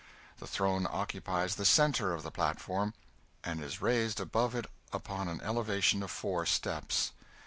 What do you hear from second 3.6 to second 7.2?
is raised above it upon an elevation of four steps.